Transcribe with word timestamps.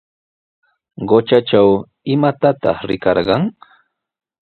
Qutratraw, 1.09 1.69
¿imatataq 2.13 2.77
rikarqan? 2.87 3.43